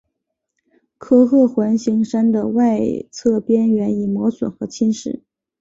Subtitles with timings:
[0.97, 2.79] 科赫环形山的外
[3.11, 5.21] 侧边缘已磨损和侵蚀。